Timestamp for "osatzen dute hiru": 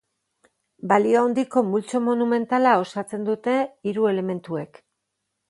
2.87-4.09